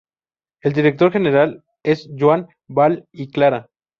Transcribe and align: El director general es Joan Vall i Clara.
El 0.61 0.73
director 0.73 1.11
general 1.11 1.63
es 1.83 2.09
Joan 2.17 2.47
Vall 2.67 2.99
i 3.11 3.29
Clara. 3.37 3.61